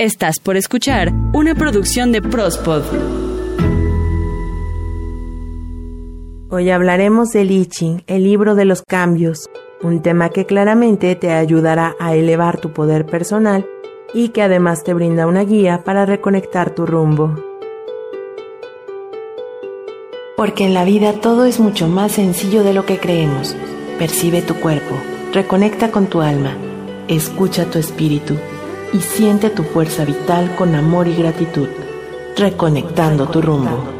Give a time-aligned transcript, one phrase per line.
[0.00, 2.84] Estás por escuchar una producción de Prospod.
[6.50, 9.50] Hoy hablaremos del I Ching, el libro de los cambios,
[9.82, 13.66] un tema que claramente te ayudará a elevar tu poder personal
[14.14, 17.34] y que además te brinda una guía para reconectar tu rumbo.
[20.36, 23.56] Porque en la vida todo es mucho más sencillo de lo que creemos.
[23.98, 24.94] Percibe tu cuerpo,
[25.32, 26.56] reconecta con tu alma,
[27.08, 28.36] escucha tu espíritu
[28.92, 31.68] y siente tu fuerza vital con amor y gratitud,
[32.36, 33.98] reconectando tu rumbo.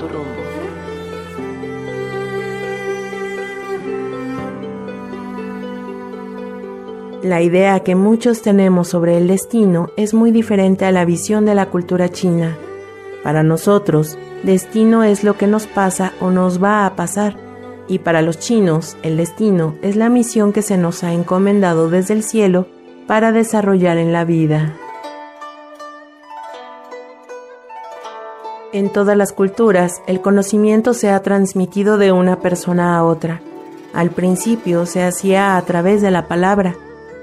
[7.23, 11.55] La idea que muchos tenemos sobre el destino es muy diferente a la visión de
[11.55, 12.57] la cultura china.
[13.23, 17.37] Para nosotros, destino es lo que nos pasa o nos va a pasar,
[17.89, 22.15] y para los chinos, el destino es la misión que se nos ha encomendado desde
[22.15, 22.67] el cielo
[23.09, 24.77] para desarrollar en la vida.
[28.75, 33.41] En todas las culturas, el conocimiento se ha transmitido de una persona a otra.
[33.95, 36.77] Al principio se hacía a través de la palabra.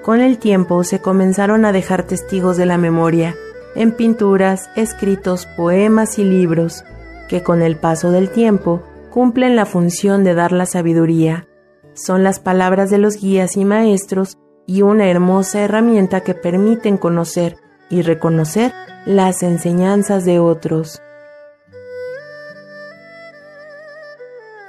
[0.03, 3.35] Con el tiempo se comenzaron a dejar testigos de la memoria,
[3.75, 6.83] en pinturas, escritos, poemas y libros,
[7.29, 8.81] que con el paso del tiempo
[9.11, 11.47] cumplen la función de dar la sabiduría.
[11.93, 17.57] Son las palabras de los guías y maestros y una hermosa herramienta que permiten conocer
[17.89, 18.73] y reconocer
[19.05, 21.01] las enseñanzas de otros.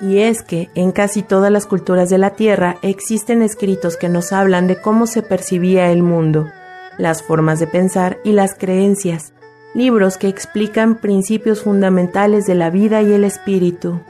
[0.01, 4.33] Y es que en casi todas las culturas de la Tierra existen escritos que nos
[4.33, 6.47] hablan de cómo se percibía el mundo,
[6.99, 9.33] las formas de pensar y las creencias,
[9.75, 14.01] libros que explican principios fundamentales de la vida y el espíritu.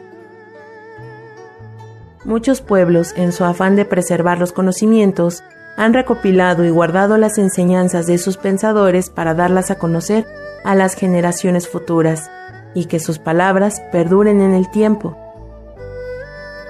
[2.25, 5.45] Muchos pueblos, en su afán de preservar los conocimientos,
[5.77, 10.27] han recopilado y guardado las enseñanzas de sus pensadores para darlas a conocer
[10.64, 12.30] a las generaciones futuras
[12.74, 15.16] y que sus palabras perduren en el tiempo.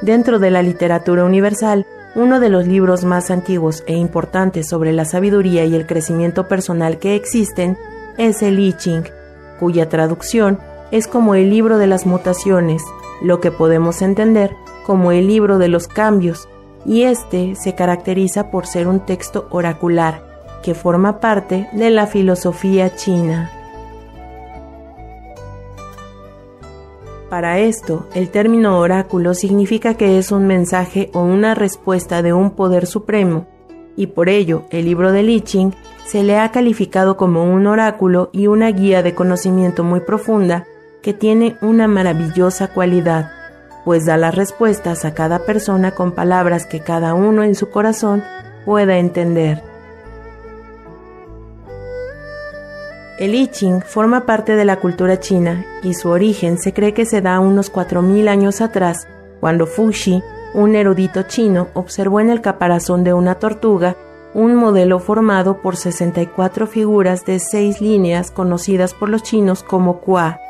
[0.02, 5.04] Dentro de la literatura universal, uno de los libros más antiguos e importantes sobre la
[5.04, 7.76] sabiduría y el crecimiento personal que existen
[8.18, 9.04] es el I Ching,
[9.58, 10.58] cuya traducción
[10.90, 12.82] es como el libro de las mutaciones,
[13.22, 14.54] lo que podemos entender
[14.84, 16.48] como el libro de los cambios,
[16.86, 20.24] y este se caracteriza por ser un texto oracular
[20.62, 23.50] que forma parte de la filosofía china.
[27.28, 32.52] Para esto, el término oráculo significa que es un mensaje o una respuesta de un
[32.52, 33.46] poder supremo,
[33.96, 35.74] y por ello el libro de Li Ching
[36.06, 40.66] se le ha calificado como un oráculo y una guía de conocimiento muy profunda
[41.02, 43.35] que tiene una maravillosa cualidad
[43.86, 48.24] pues da las respuestas a cada persona con palabras que cada uno en su corazón
[48.64, 49.62] pueda entender.
[53.20, 57.06] El I Ching forma parte de la cultura china y su origen se cree que
[57.06, 59.06] se da unos 4.000 años atrás,
[59.38, 60.20] cuando Fuxi,
[60.52, 63.96] un erudito chino, observó en el caparazón de una tortuga
[64.34, 70.40] un modelo formado por 64 figuras de seis líneas conocidas por los chinos como Kua.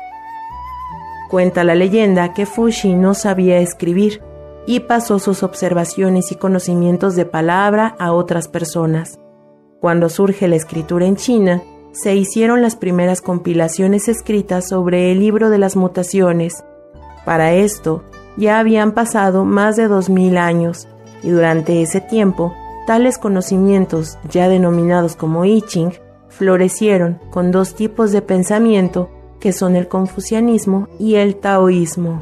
[1.29, 4.21] Cuenta la leyenda que Fuxi no sabía escribir
[4.65, 9.19] y pasó sus observaciones y conocimientos de palabra a otras personas.
[9.81, 11.61] Cuando surge la escritura en China,
[11.91, 16.63] se hicieron las primeras compilaciones escritas sobre el libro de las mutaciones.
[17.25, 18.03] Para esto,
[18.37, 20.87] ya habían pasado más de dos mil años,
[21.23, 22.53] y durante ese tiempo,
[22.85, 25.91] tales conocimientos, ya denominados como I Ching,
[26.29, 29.09] florecieron con dos tipos de pensamiento
[29.39, 32.21] que son el confucianismo y el taoísmo.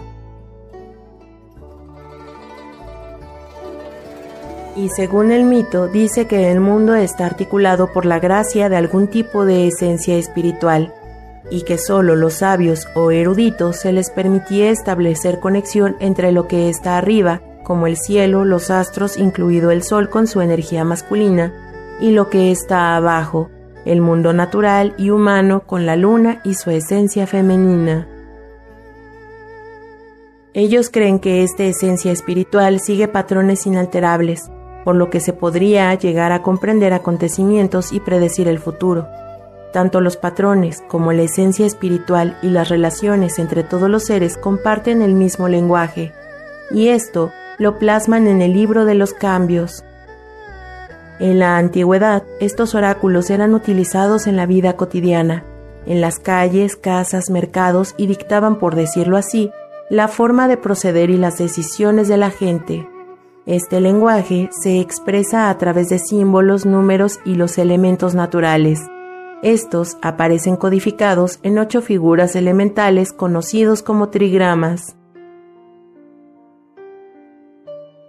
[4.76, 9.08] Y según el mito, dice que el mundo está articulado por la gracia de algún
[9.08, 10.94] tipo de esencia espiritual,
[11.50, 16.68] y que solo los sabios o eruditos se les permitía establecer conexión entre lo que
[16.68, 21.54] está arriba, como el cielo, los astros, incluido el sol con su energía masculina,
[22.02, 23.50] y lo que está abajo,
[23.86, 28.08] el mundo natural y humano con la luna y su esencia femenina.
[30.54, 34.50] Ellos creen que esta esencia espiritual sigue patrones inalterables,
[34.84, 39.08] por lo que se podría llegar a comprender acontecimientos y predecir el futuro.
[39.74, 45.02] Tanto los patrones como la esencia espiritual y las relaciones entre todos los seres comparten
[45.02, 46.14] el mismo lenguaje,
[46.72, 49.84] y esto lo plasman en el libro de los cambios,
[51.20, 55.46] en la antigüedad, estos oráculos eran utilizados en la vida cotidiana,
[55.86, 59.52] en las calles, casas, mercados y dictaban, por decirlo así,
[59.90, 62.88] la forma de proceder y las decisiones de la gente.
[63.46, 68.82] Este lenguaje se expresa a través de símbolos, números y los elementos naturales.
[69.44, 74.95] Estos aparecen codificados en ocho figuras elementales conocidos como trigramas.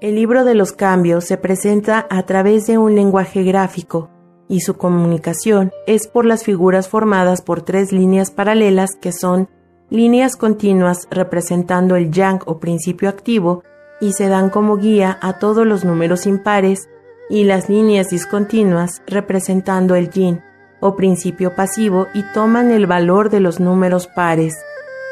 [0.07, 4.09] El libro de los cambios se presenta a través de un lenguaje gráfico
[4.49, 9.49] y su comunicación es por las figuras formadas por tres líneas paralelas que son
[9.91, 13.65] líneas continuas representando el yang o principio activo
[14.01, 16.89] y se dan como guía a todos los números impares
[17.29, 20.41] y las líneas discontinuas representando el yin
[20.79, 24.55] o principio pasivo y toman el valor de los números pares,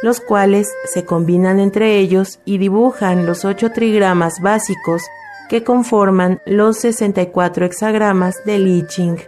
[0.02, 5.02] los cuales se combinan entre ellos y dibujan los ocho trigramas básicos
[5.49, 9.19] que conforman los 64 hexagramas del I Ching.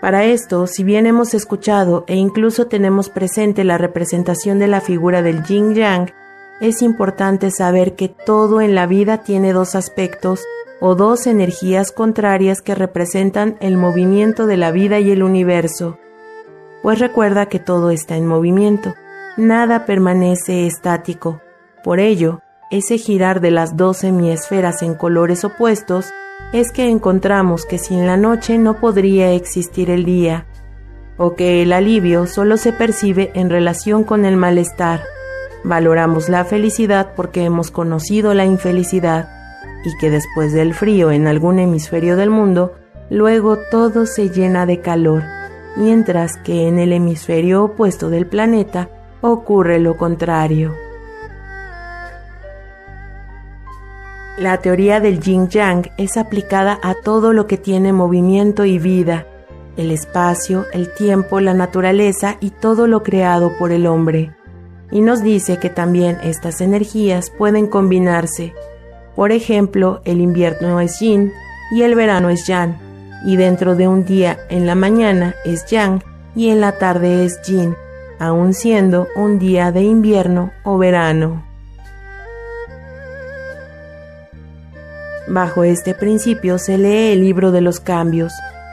[0.00, 5.22] Para esto, si bien hemos escuchado e incluso tenemos presente la representación de la figura
[5.22, 6.12] del yin yang,
[6.60, 10.44] es importante saber que todo en la vida tiene dos aspectos
[10.80, 15.98] o dos energías contrarias que representan el movimiento de la vida y el universo.
[16.82, 18.94] Pues recuerda que todo está en movimiento,
[19.36, 21.40] nada permanece estático.
[21.84, 22.40] Por ello,
[22.72, 26.12] ese girar de las dos hemisferas en colores opuestos
[26.52, 30.46] es que encontramos que sin la noche no podría existir el día,
[31.16, 35.02] o que el alivio solo se percibe en relación con el malestar.
[35.64, 39.28] Valoramos la felicidad porque hemos conocido la infelicidad
[39.84, 42.74] y que después del frío en algún hemisferio del mundo,
[43.08, 45.22] luego todo se llena de calor,
[45.76, 48.88] mientras que en el hemisferio opuesto del planeta
[49.20, 50.74] ocurre lo contrario.
[54.38, 59.26] La teoría del yin yang es aplicada a todo lo que tiene movimiento y vida,
[59.76, 64.34] el espacio, el tiempo, la naturaleza y todo lo creado por el hombre.
[64.90, 68.54] Y nos dice que también estas energías pueden combinarse
[69.14, 71.32] por ejemplo, el invierno es yin
[71.70, 72.78] y el verano es yang,
[73.24, 76.02] y dentro de un día en la mañana es yang
[76.34, 77.74] y en la tarde es yin,
[78.18, 81.44] aun siendo un día de invierno o verano.
[85.28, 88.32] Bajo este principio se lee el libro de los cambios,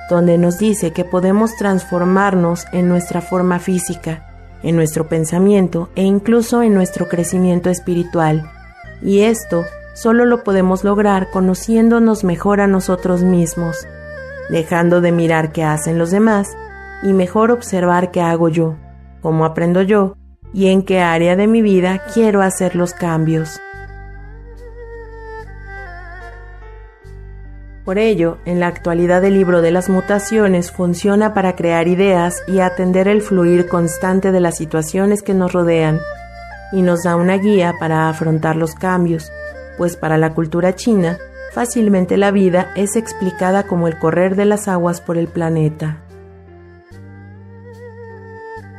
[0.09, 4.25] donde nos dice que podemos transformarnos en nuestra forma física,
[4.63, 8.49] en nuestro pensamiento e incluso en nuestro crecimiento espiritual,
[9.01, 9.63] y esto
[9.93, 13.87] solo lo podemos lograr conociéndonos mejor a nosotros mismos,
[14.49, 16.55] dejando de mirar qué hacen los demás
[17.03, 18.75] y mejor observar qué hago yo,
[19.21, 20.15] cómo aprendo yo
[20.53, 23.59] y en qué área de mi vida quiero hacer los cambios.
[27.85, 32.59] Por ello, en la actualidad el libro de las mutaciones funciona para crear ideas y
[32.59, 35.99] atender el fluir constante de las situaciones que nos rodean,
[36.71, 39.31] y nos da una guía para afrontar los cambios,
[39.77, 41.17] pues para la cultura china,
[41.53, 45.97] fácilmente la vida es explicada como el correr de las aguas por el planeta.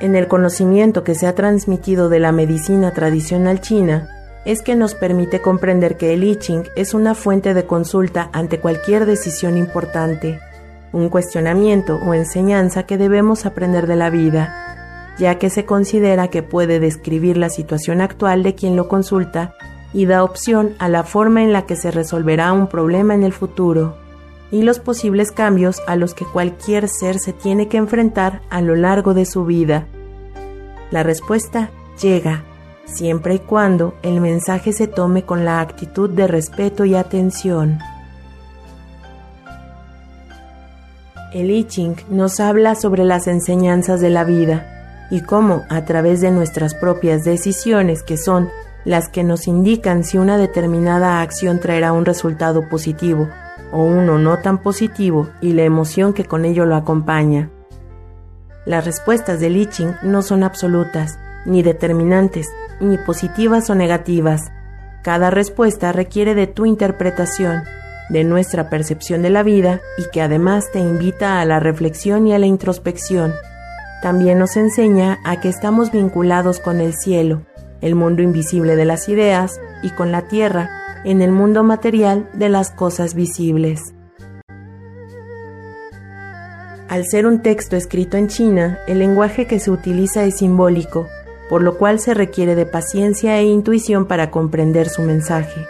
[0.01, 4.09] En el conocimiento que se ha transmitido de la medicina tradicional china,
[4.45, 8.59] es que nos permite comprender que el I Ching es una fuente de consulta ante
[8.59, 10.41] cualquier decisión importante,
[10.93, 16.43] un cuestionamiento o enseñanza que debemos aprender de la vida, ya que se considera que
[16.43, 19.55] puede describir la situación actual de quien lo consulta
[19.93, 23.33] y da opción a la forma en la que se resolverá un problema en el
[23.33, 23.97] futuro
[24.51, 28.75] y los posibles cambios a los que cualquier ser se tiene que enfrentar a lo
[28.75, 29.87] largo de su vida.
[30.91, 31.71] La respuesta
[32.01, 32.45] llega,
[32.85, 37.79] siempre y cuando el mensaje se tome con la actitud de respeto y atención.
[41.33, 46.21] El I Ching nos habla sobre las enseñanzas de la vida y cómo a través
[46.21, 48.49] de nuestras propias decisiones que son
[48.85, 53.29] las que nos indican si una determinada acción traerá un resultado positivo
[53.73, 57.51] o uno no tan positivo y la emoción que con ello lo acompaña.
[58.67, 62.49] Las respuestas de Liching no son absolutas, ni determinantes,
[62.81, 64.53] ni positivas o negativas.
[65.03, 67.63] Cada respuesta requiere de tu interpretación,
[68.11, 72.35] de nuestra percepción de la vida y que además te invita a la reflexión y
[72.35, 73.33] a la introspección.
[74.03, 77.43] También nos enseña a que estamos vinculados con el cielo,
[77.81, 80.71] el mundo invisible de las ideas, y con la tierra,
[81.05, 83.95] en el mundo material de las cosas visibles.
[86.89, 91.07] Al ser un texto escrito en China, el lenguaje que se utiliza es simbólico,
[91.49, 95.67] por lo cual se requiere de paciencia e intuición para comprender su mensaje,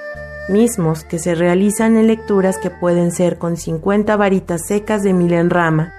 [0.49, 5.95] mismos que se realizan en lecturas que pueden ser con 50 varitas secas de milenrama,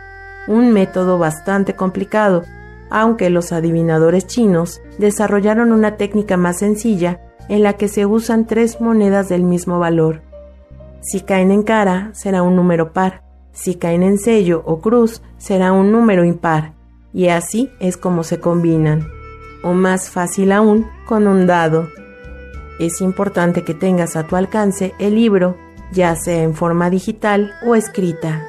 [0.48, 2.44] un método bastante complicado,
[2.92, 8.80] aunque los adivinadores chinos desarrollaron una técnica más sencilla en la que se usan tres
[8.80, 10.22] monedas del mismo valor.
[11.02, 15.74] Si caen en cara, será un número par, Si caen en sello o cruz, será
[15.74, 16.74] un número impar,
[17.12, 19.10] y así es como se combinan.
[19.62, 21.90] O más fácil aún, con un dado.
[22.80, 25.58] Es importante que tengas a tu alcance el libro,
[25.92, 28.48] ya sea en forma digital o escrita.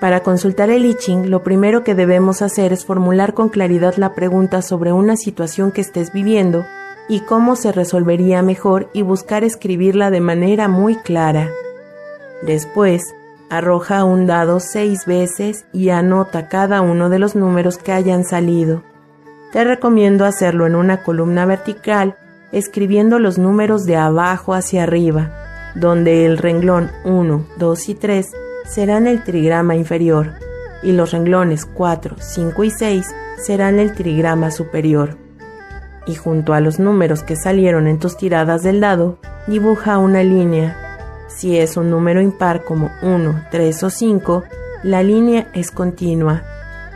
[0.00, 4.60] Para consultar el I lo primero que debemos hacer es formular con claridad la pregunta
[4.60, 6.66] sobre una situación que estés viviendo
[7.08, 11.50] y cómo se resolvería mejor y buscar escribirla de manera muy clara.
[12.42, 13.14] Después,
[13.48, 18.82] arroja un dado seis veces y anota cada uno de los números que hayan salido.
[19.52, 22.16] Te recomiendo hacerlo en una columna vertical,
[22.52, 25.32] escribiendo los números de abajo hacia arriba,
[25.74, 28.26] donde el renglón 1, 2 y 3
[28.68, 30.32] serán el trigrama inferior
[30.82, 33.06] y los renglones 4, 5 y 6
[33.38, 35.26] serán el trigrama superior
[36.06, 40.76] y junto a los números que salieron en tus tiradas del dado, dibuja una línea.
[41.28, 44.44] Si es un número impar como 1, 3 o 5,
[44.84, 46.44] la línea es continua.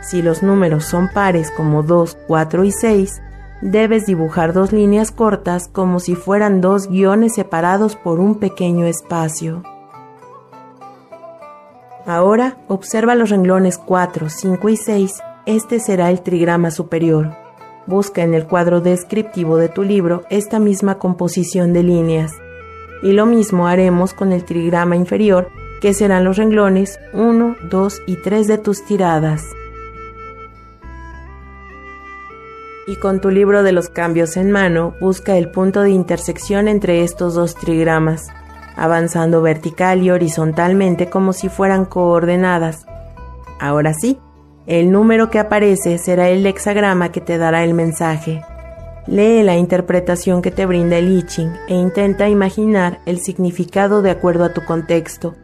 [0.01, 3.21] Si los números son pares como 2, 4 y 6,
[3.61, 9.61] debes dibujar dos líneas cortas como si fueran dos guiones separados por un pequeño espacio.
[12.05, 15.21] Ahora observa los renglones 4, 5 y 6.
[15.45, 17.31] Este será el trigrama superior.
[17.85, 22.33] Busca en el cuadro descriptivo de tu libro esta misma composición de líneas.
[23.03, 25.49] Y lo mismo haremos con el trigrama inferior,
[25.81, 29.43] que serán los renglones 1, 2 y 3 de tus tiradas.
[32.87, 37.03] Y con tu libro de los cambios en mano, busca el punto de intersección entre
[37.03, 38.27] estos dos trigramas,
[38.81, 42.87] avanzando vertical y horizontalmente como si fueran coordenadas.
[43.59, 44.17] Ahora sí,
[44.65, 48.41] el número que aparece será el hexagrama que te dará el mensaje.
[49.05, 54.09] Lee la interpretación que te brinda el I Ching e intenta imaginar el significado de
[54.09, 55.35] acuerdo a tu contexto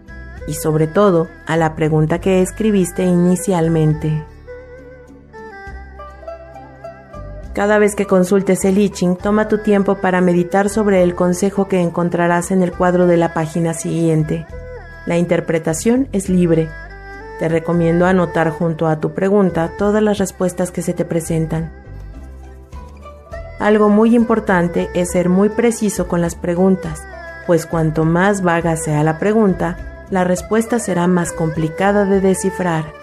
[0.48, 4.24] y sobre todo a la pregunta que escribiste inicialmente.
[7.58, 11.68] Cada vez que consultes el I Ching, toma tu tiempo para meditar sobre el consejo
[11.68, 14.46] que encontrarás en el cuadro de la página siguiente.
[15.06, 16.70] La interpretación es libre
[17.40, 21.72] te recomiendo anotar junto a tu pregunta todas las respuestas que se te presentan.
[23.60, 27.04] Algo muy importante es ser muy preciso con las preguntas,
[27.46, 32.97] pues cuanto más vaga sea la pregunta, la respuesta será más complicada de descifrar.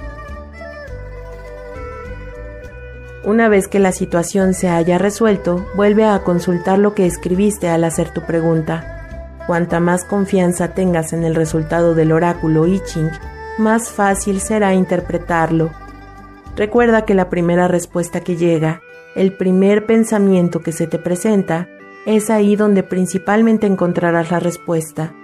[3.26, 7.84] Una vez que la situación se haya resuelto, vuelve a consultar lo que escribiste al
[7.84, 9.38] hacer tu pregunta.
[9.46, 13.10] Cuanta más confianza tengas en el resultado del oráculo I Ching,
[13.56, 15.70] más fácil será interpretarlo.
[16.54, 18.82] Recuerda que la primera respuesta que llega,
[19.16, 21.68] el primer pensamiento que se te presenta,
[22.04, 25.14] es ahí donde principalmente encontrarás la respuesta.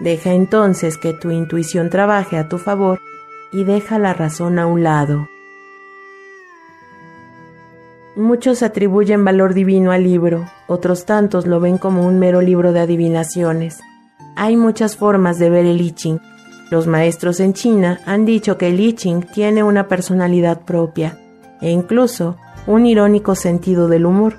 [0.00, 2.98] Deja entonces que tu intuición trabaje a tu favor
[3.50, 5.28] y deja la razón a un lado.
[8.18, 12.80] Muchos atribuyen valor divino al libro, otros tantos lo ven como un mero libro de
[12.80, 13.80] adivinaciones.
[14.36, 16.20] Hay muchas formas de ver el I Ching
[16.70, 21.18] los maestros en China han dicho que el I Ching tiene una personalidad propia
[21.62, 24.36] e incluso un irónico sentido del humor.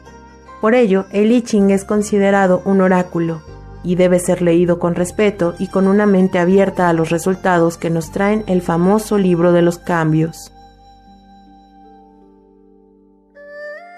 [0.62, 3.42] Por ello, el I Ching es considerado un oráculo
[3.84, 7.90] y debe ser leído con respeto y con una mente abierta a los resultados que
[7.90, 10.52] nos traen el famoso libro de los cambios.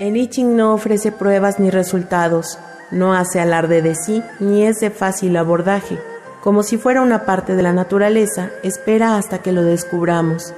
[0.02, 2.60] El I Ching no ofrece pruebas ni resultados,
[2.92, 5.98] no hace alarde de sí ni es de fácil abordaje
[6.42, 10.54] como si fuera una parte de la naturaleza, espera hasta que lo descubramos.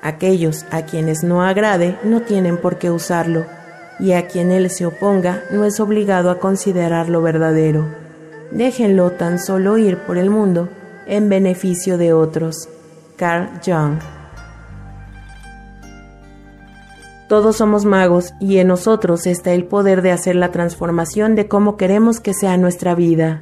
[0.00, 3.44] Aquellos a quienes no agrade no tienen por qué usarlo,
[3.98, 7.86] y a quien él se oponga no es obligado a considerarlo verdadero.
[8.52, 10.68] Déjenlo tan solo ir por el mundo
[11.06, 12.68] en beneficio de otros.
[13.16, 13.98] Carl Jung
[17.28, 21.76] Todos somos magos y en nosotros está el poder de hacer la transformación de cómo
[21.76, 23.40] queremos que sea nuestra vida.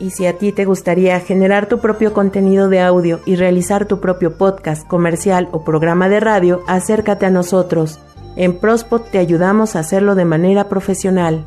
[0.00, 4.00] Y si a ti te gustaría generar tu propio contenido de audio y realizar tu
[4.00, 8.00] propio podcast, comercial o programa de radio, acércate a nosotros.
[8.34, 11.46] En Prospot te ayudamos a hacerlo de manera profesional.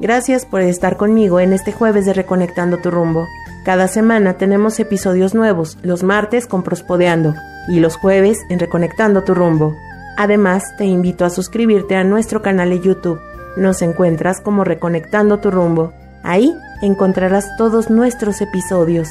[0.00, 3.24] Gracias por estar conmigo en este jueves de Reconectando tu rumbo.
[3.66, 7.34] Cada semana tenemos episodios nuevos, los martes con Prospodeando
[7.66, 9.74] y los jueves en Reconectando tu rumbo.
[10.16, 13.18] Además, te invito a suscribirte a nuestro canal de YouTube.
[13.56, 15.92] Nos encuentras como Reconectando tu rumbo.
[16.22, 19.08] Ahí encontrarás todos nuestros episodios.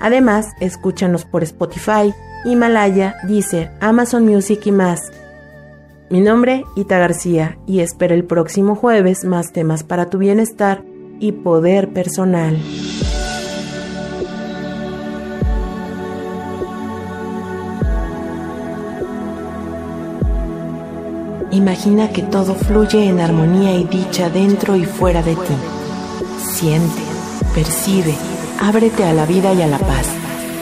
[0.00, 5.00] Además, escúchanos por Spotify, Himalaya, Deezer, Amazon Music y más.
[6.10, 10.84] Mi nombre, Ita García, y espero el próximo jueves más temas para tu bienestar
[11.18, 12.56] y poder personal.
[21.56, 25.54] Imagina que todo fluye en armonía y dicha dentro y fuera de ti.
[26.38, 27.00] Siente,
[27.54, 28.14] percibe,
[28.60, 30.06] ábrete a la vida y a la paz,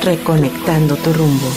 [0.05, 1.49] reconectando tu rumbo.